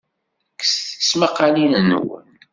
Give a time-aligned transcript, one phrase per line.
[0.59, 2.29] Kkset tismaqqalin-nwen.